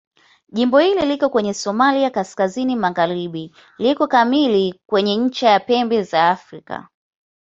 [0.49, 6.89] Jimbo hili liko kwenye Somalia kaskazini-mashariki liko kamili kwenye ncha ya Pembe la Afrika.